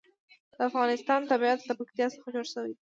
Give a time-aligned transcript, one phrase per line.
[0.53, 2.79] د افغانستان طبیعت له پکتیکا څخه جوړ شوی دی.